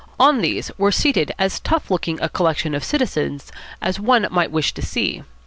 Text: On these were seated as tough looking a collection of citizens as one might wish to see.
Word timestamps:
On 0.19 0.41
these 0.41 0.71
were 0.79 0.91
seated 0.91 1.31
as 1.37 1.59
tough 1.59 1.91
looking 1.91 2.19
a 2.23 2.27
collection 2.27 2.73
of 2.73 2.83
citizens 2.83 3.51
as 3.83 3.99
one 3.99 4.27
might 4.31 4.49
wish 4.49 4.73
to 4.73 4.81
see. 4.81 5.21